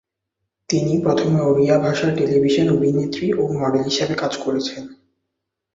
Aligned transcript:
তিনি 0.69 0.93
প্রথমে 1.03 1.39
ওড়িয়া 1.41 1.75
ভাষার 1.79 2.11
টেলিভিশন 2.15 2.67
অভিনেত্রী 2.69 3.27
ও 3.33 3.53
মডেল 3.59 3.83
হিসাবে 3.83 4.15
কাজ 4.15 4.33
করেছেন। 4.37 4.83